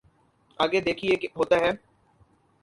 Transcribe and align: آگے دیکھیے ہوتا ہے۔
آگے 0.59 0.79
دیکھیے 0.81 1.15
ہوتا 1.35 1.55
ہے۔ 1.55 1.71